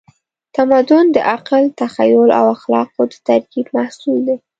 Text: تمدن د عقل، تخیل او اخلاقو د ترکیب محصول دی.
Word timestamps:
تمدن 0.55 1.05
د 1.15 1.17
عقل، 1.31 1.63
تخیل 1.81 2.29
او 2.39 2.45
اخلاقو 2.55 3.01
د 3.11 3.13
ترکیب 3.27 3.67
محصول 3.77 4.19
دی. 4.27 4.37